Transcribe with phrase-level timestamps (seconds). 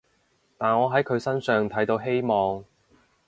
[0.57, 2.65] 但我喺佢身上睇到希望